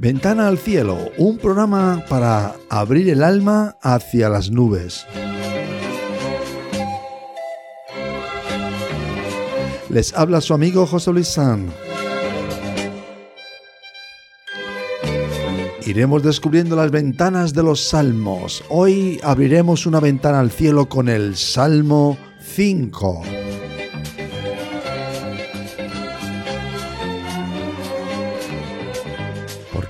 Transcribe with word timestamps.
Ventana 0.00 0.48
al 0.48 0.56
cielo, 0.56 0.96
un 1.18 1.36
programa 1.36 2.02
para 2.08 2.54
abrir 2.70 3.10
el 3.10 3.22
alma 3.22 3.76
hacia 3.82 4.30
las 4.30 4.50
nubes. 4.50 5.04
Les 9.90 10.14
habla 10.14 10.40
su 10.40 10.54
amigo 10.54 10.86
José 10.86 11.12
Luis 11.12 11.28
San. 11.28 11.68
Iremos 15.86 16.22
descubriendo 16.22 16.76
las 16.76 16.90
ventanas 16.90 17.54
de 17.54 17.62
los 17.62 17.88
salmos. 17.88 18.64
Hoy 18.68 19.20
abriremos 19.22 19.86
una 19.86 20.00
ventana 20.00 20.40
al 20.40 20.50
cielo 20.50 20.88
con 20.88 21.08
el 21.08 21.36
Salmo 21.36 22.18
5. 22.40 23.22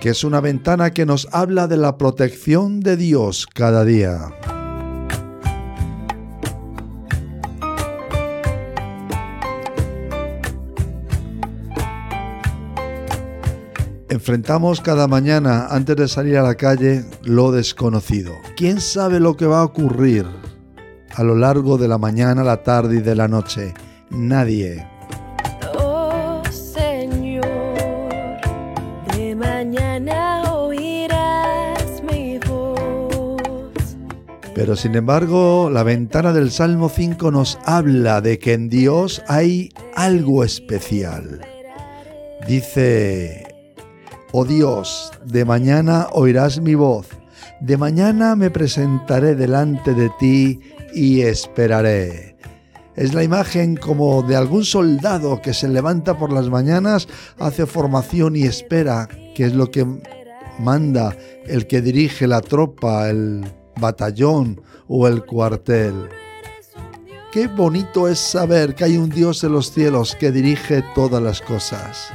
que 0.00 0.10
es 0.10 0.24
una 0.24 0.40
ventana 0.40 0.92
que 0.92 1.06
nos 1.06 1.28
habla 1.32 1.66
de 1.66 1.76
la 1.76 1.98
protección 1.98 2.80
de 2.80 2.96
Dios 2.96 3.46
cada 3.52 3.84
día. 3.84 4.30
Enfrentamos 14.10 14.80
cada 14.80 15.06
mañana 15.06 15.66
antes 15.68 15.94
de 15.96 16.08
salir 16.08 16.38
a 16.38 16.42
la 16.42 16.54
calle 16.54 17.04
lo 17.24 17.52
desconocido. 17.52 18.32
¿Quién 18.56 18.80
sabe 18.80 19.20
lo 19.20 19.36
que 19.36 19.46
va 19.46 19.60
a 19.60 19.64
ocurrir 19.64 20.24
a 21.14 21.22
lo 21.22 21.34
largo 21.34 21.76
de 21.76 21.88
la 21.88 21.98
mañana, 21.98 22.42
la 22.42 22.62
tarde 22.62 22.96
y 22.96 23.00
de 23.00 23.14
la 23.14 23.28
noche? 23.28 23.74
Nadie. 24.08 24.86
Pero 34.54 34.74
sin 34.74 34.96
embargo, 34.96 35.70
la 35.70 35.82
ventana 35.82 36.32
del 36.32 36.50
Salmo 36.50 36.88
5 36.88 37.30
nos 37.30 37.58
habla 37.64 38.22
de 38.22 38.38
que 38.38 38.54
en 38.54 38.68
Dios 38.68 39.22
hay 39.28 39.68
algo 39.94 40.42
especial. 40.42 41.42
Dice, 42.46 43.47
oh 44.32 44.44
Dios, 44.44 45.12
de 45.24 45.44
mañana 45.44 46.08
oirás 46.12 46.60
mi 46.60 46.74
voz, 46.74 47.08
de 47.60 47.76
mañana 47.76 48.36
me 48.36 48.50
presentaré 48.50 49.34
delante 49.34 49.94
de 49.94 50.10
ti 50.18 50.60
y 50.94 51.22
esperaré. 51.22 52.36
Es 52.96 53.14
la 53.14 53.22
imagen 53.22 53.76
como 53.76 54.22
de 54.22 54.34
algún 54.34 54.64
soldado 54.64 55.40
que 55.40 55.54
se 55.54 55.68
levanta 55.68 56.18
por 56.18 56.32
las 56.32 56.50
mañanas, 56.50 57.06
hace 57.38 57.64
formación 57.66 58.34
y 58.34 58.42
espera, 58.42 59.08
que 59.34 59.44
es 59.44 59.54
lo 59.54 59.70
que 59.70 59.86
manda 60.58 61.16
el 61.46 61.66
que 61.66 61.80
dirige 61.80 62.26
la 62.26 62.40
tropa, 62.40 63.08
el 63.08 63.44
batallón 63.80 64.60
o 64.88 65.06
el 65.06 65.24
cuartel. 65.24 66.08
Qué 67.30 67.46
bonito 67.46 68.08
es 68.08 68.18
saber 68.18 68.74
que 68.74 68.84
hay 68.84 68.96
un 68.96 69.10
Dios 69.10 69.44
en 69.44 69.52
los 69.52 69.70
cielos 69.70 70.16
que 70.18 70.32
dirige 70.32 70.82
todas 70.94 71.22
las 71.22 71.40
cosas. 71.40 72.10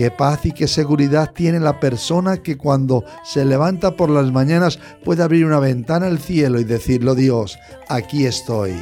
Qué 0.00 0.10
paz 0.10 0.46
y 0.46 0.52
qué 0.52 0.66
seguridad 0.66 1.34
tiene 1.34 1.60
la 1.60 1.78
persona 1.78 2.38
que 2.38 2.56
cuando 2.56 3.04
se 3.22 3.44
levanta 3.44 3.96
por 3.96 4.08
las 4.08 4.32
mañanas 4.32 4.78
puede 5.04 5.22
abrir 5.22 5.44
una 5.44 5.58
ventana 5.58 6.06
al 6.06 6.18
cielo 6.18 6.58
y 6.58 6.64
decirlo 6.64 7.14
Dios, 7.14 7.58
aquí 7.86 8.24
estoy. 8.24 8.72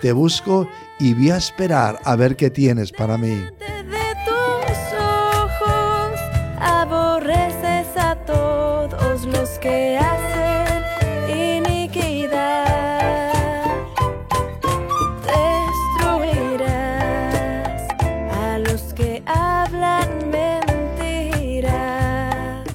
Te 0.00 0.12
busco 0.12 0.66
y 0.98 1.12
voy 1.12 1.32
a 1.32 1.36
esperar 1.36 1.98
a 2.02 2.16
ver 2.16 2.34
qué 2.34 2.48
tienes 2.48 2.92
para 2.92 3.18
mí. 3.18 3.42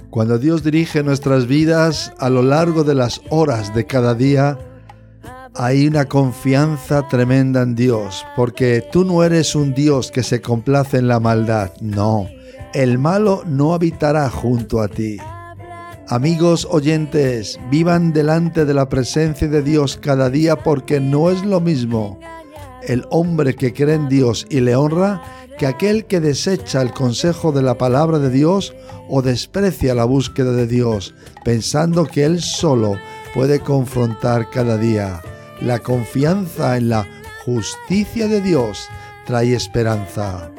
Cuando 0.10 0.40
Dios 0.40 0.64
dirige 0.64 1.04
nuestras 1.04 1.46
vidas 1.46 2.14
a 2.18 2.32
lo 2.32 2.42
largo 2.42 2.84
de 2.84 2.96
las 2.96 3.22
horas 3.30 3.76
de 3.76 3.86
cada 3.86 4.16
día, 4.16 4.58
hay 5.54 5.88
una 5.88 6.06
confianza 6.06 7.08
tremenda 7.08 7.62
en 7.62 7.76
Dios, 7.76 8.26
porque 8.36 8.84
tú 8.92 9.06
no 9.06 9.24
eres 9.24 9.54
un 9.54 9.76
Dios 9.76 10.10
que 10.10 10.24
se 10.24 10.42
complace 10.42 10.98
en 10.98 11.08
la 11.08 11.20
maldad, 11.20 11.74
no, 11.80 12.28
el 12.74 12.98
malo 12.98 13.44
no 13.46 13.76
habitará 13.76 14.32
junto 14.32 14.82
a 14.82 14.88
ti. 14.88 15.18
Amigos 16.08 16.68
oyentes, 16.72 17.60
vivan 17.70 18.12
delante 18.12 18.66
de 18.66 18.74
la 18.74 18.90
presencia 18.90 19.48
de 19.48 19.62
Dios 19.62 19.96
cada 19.96 20.32
día 20.32 20.56
porque 20.56 21.00
no 21.00 21.30
es 21.30 21.46
lo 21.46 21.60
mismo 21.60 22.20
el 22.88 23.06
hombre 23.10 23.56
que 23.56 23.74
cree 23.74 23.96
en 23.96 24.10
Dios 24.10 24.46
y 24.50 24.60
le 24.62 24.76
honra 24.76 25.22
que 25.60 25.68
aquel 25.68 26.06
que 26.06 26.22
desecha 26.22 26.82
el 26.82 26.94
consejo 26.94 27.52
de 27.52 27.62
la 27.62 27.78
palabra 27.78 28.18
de 28.18 28.30
Dios 28.30 28.74
o 29.10 29.22
desprecia 29.22 29.94
la 29.94 30.06
búsqueda 30.06 30.54
de 30.54 30.66
Dios, 30.66 31.14
pensando 31.44 32.06
que 32.06 32.24
Él 32.24 32.42
solo 32.42 32.98
puede 33.34 33.60
confrontar 33.60 34.50
cada 34.50 34.78
día. 34.78 35.22
La 35.60 35.80
confianza 35.80 36.78
en 36.78 36.88
la 36.88 37.06
justicia 37.44 38.30
de 38.30 38.40
Dios 38.40 38.88
trae 39.26 39.54
esperanza. 39.54 40.50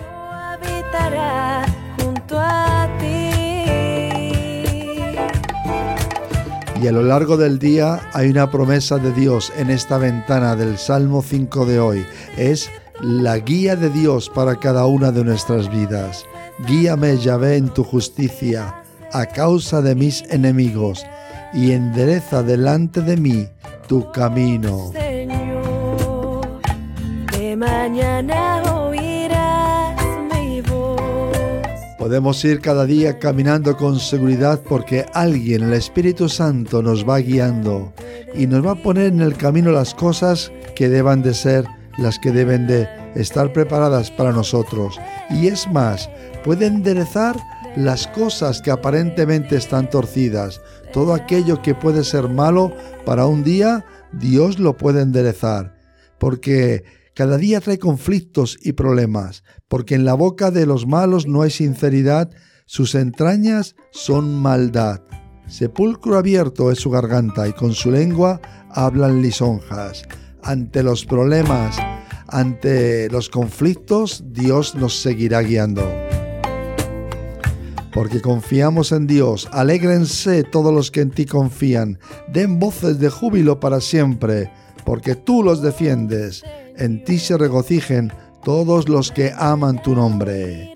Y 6.82 6.86
a 6.86 6.92
lo 6.92 7.02
largo 7.02 7.38
del 7.38 7.58
día 7.58 8.00
hay 8.12 8.28
una 8.28 8.50
promesa 8.50 8.98
de 8.98 9.12
Dios 9.12 9.50
en 9.56 9.70
esta 9.70 9.96
ventana 9.96 10.56
del 10.56 10.76
Salmo 10.76 11.22
5 11.22 11.64
de 11.64 11.78
hoy. 11.80 12.06
Es 12.36 12.70
la 13.02 13.38
guía 13.38 13.76
de 13.76 13.90
Dios 13.90 14.30
para 14.30 14.56
cada 14.56 14.86
una 14.86 15.10
de 15.10 15.24
nuestras 15.24 15.70
vidas. 15.70 16.24
Guíame, 16.66 17.16
Yahvé, 17.16 17.56
en 17.56 17.68
tu 17.68 17.84
justicia, 17.84 18.82
a 19.12 19.26
causa 19.26 19.80
de 19.80 19.94
mis 19.94 20.22
enemigos, 20.30 21.04
y 21.52 21.72
endereza 21.72 22.42
delante 22.42 23.00
de 23.00 23.16
mí 23.16 23.48
tu 23.88 24.10
camino. 24.12 24.92
Señor, 24.92 26.40
de 27.32 27.56
mañana 27.56 28.62
oirás 28.62 29.96
mi 30.32 30.60
voz. 30.60 31.00
Podemos 31.98 32.44
ir 32.44 32.60
cada 32.60 32.84
día 32.84 33.18
caminando 33.18 33.76
con 33.76 33.98
seguridad 33.98 34.60
porque 34.68 35.06
alguien, 35.14 35.62
el 35.62 35.72
Espíritu 35.72 36.28
Santo, 36.28 36.82
nos 36.82 37.08
va 37.08 37.18
guiando 37.18 37.92
y 38.34 38.46
nos 38.46 38.64
va 38.64 38.72
a 38.72 38.82
poner 38.82 39.06
en 39.06 39.22
el 39.22 39.36
camino 39.36 39.72
las 39.72 39.94
cosas 39.94 40.52
que 40.76 40.88
deban 40.88 41.22
de 41.22 41.34
ser 41.34 41.64
las 41.98 42.18
que 42.18 42.32
deben 42.32 42.66
de 42.66 42.88
estar 43.14 43.52
preparadas 43.52 44.10
para 44.10 44.32
nosotros. 44.32 44.98
Y 45.30 45.48
es 45.48 45.70
más, 45.70 46.08
puede 46.44 46.66
enderezar 46.66 47.36
las 47.76 48.06
cosas 48.08 48.60
que 48.62 48.70
aparentemente 48.70 49.56
están 49.56 49.88
torcidas. 49.90 50.60
Todo 50.92 51.14
aquello 51.14 51.62
que 51.62 51.74
puede 51.74 52.04
ser 52.04 52.28
malo 52.28 52.72
para 53.04 53.26
un 53.26 53.44
día, 53.44 53.84
Dios 54.12 54.58
lo 54.58 54.76
puede 54.76 55.02
enderezar. 55.02 55.76
Porque 56.18 56.84
cada 57.14 57.36
día 57.36 57.60
trae 57.60 57.78
conflictos 57.78 58.58
y 58.62 58.72
problemas. 58.72 59.44
Porque 59.68 59.94
en 59.94 60.04
la 60.04 60.14
boca 60.14 60.50
de 60.50 60.66
los 60.66 60.86
malos 60.86 61.26
no 61.26 61.42
hay 61.42 61.50
sinceridad, 61.50 62.30
sus 62.66 62.94
entrañas 62.94 63.76
son 63.90 64.40
maldad. 64.40 65.02
Sepulcro 65.46 66.16
abierto 66.16 66.70
es 66.70 66.78
su 66.78 66.90
garganta 66.90 67.48
y 67.48 67.52
con 67.52 67.72
su 67.72 67.90
lengua 67.90 68.40
hablan 68.70 69.20
lisonjas 69.20 70.04
ante 70.42 70.82
los 70.82 71.04
problemas, 71.04 71.76
ante 72.28 73.08
los 73.10 73.28
conflictos, 73.28 74.24
Dios 74.26 74.74
nos 74.74 75.00
seguirá 75.00 75.40
guiando. 75.42 75.82
Porque 77.92 78.20
confiamos 78.20 78.92
en 78.92 79.06
Dios, 79.06 79.48
alégrense 79.52 80.44
todos 80.44 80.72
los 80.72 80.90
que 80.90 81.00
en 81.00 81.10
ti 81.10 81.26
confían, 81.26 81.98
den 82.32 82.58
voces 82.58 82.98
de 82.98 83.10
júbilo 83.10 83.58
para 83.58 83.80
siempre, 83.80 84.50
porque 84.84 85.14
tú 85.14 85.42
los 85.42 85.60
defiendes, 85.60 86.42
en 86.76 87.04
ti 87.04 87.18
se 87.18 87.36
regocijen 87.36 88.12
todos 88.44 88.88
los 88.88 89.10
que 89.10 89.32
aman 89.36 89.82
tu 89.82 89.94
nombre. 89.94 90.72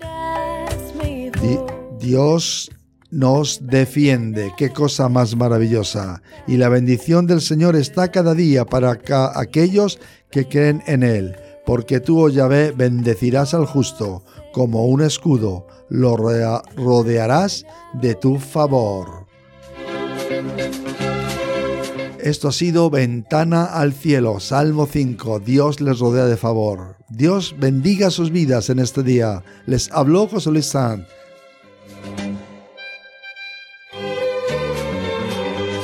Dios 1.99 2.69
nos 3.11 3.67
defiende. 3.67 4.51
Qué 4.57 4.71
cosa 4.71 5.09
más 5.09 5.35
maravillosa. 5.35 6.21
Y 6.47 6.57
la 6.57 6.69
bendición 6.69 7.27
del 7.27 7.41
Señor 7.41 7.75
está 7.75 8.11
cada 8.11 8.33
día 8.33 8.65
para 8.65 8.99
aquellos 9.35 9.99
que 10.31 10.47
creen 10.47 10.83
en 10.87 11.03
Él. 11.03 11.35
Porque 11.65 11.99
tú, 11.99 12.21
oh 12.21 12.29
Yahvé, 12.29 12.71
bendecirás 12.71 13.53
al 13.53 13.65
justo 13.65 14.23
como 14.53 14.85
un 14.85 15.01
escudo, 15.01 15.67
lo 15.89 16.15
rodearás 16.15 17.65
de 17.93 18.15
tu 18.15 18.39
favor. 18.39 19.25
Esto 22.25 22.47
ha 22.47 22.51
sido 22.51 22.89
Ventana 22.89 23.65
al 23.65 23.93
Cielo, 23.93 24.39
Salmo 24.39 24.87
5. 24.91 25.41
Dios 25.41 25.81
les 25.81 25.99
rodea 25.99 26.25
de 26.25 26.37
favor. 26.37 26.95
Dios 27.09 27.55
bendiga 27.59 28.09
sus 28.09 28.31
vidas 28.31 28.69
en 28.69 28.79
este 28.79 29.03
día. 29.03 29.43
Les 29.67 29.91
habló 29.91 30.27
José 30.27 30.51
Luis. 30.51 30.73